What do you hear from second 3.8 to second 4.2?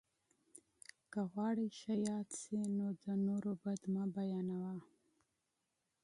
مه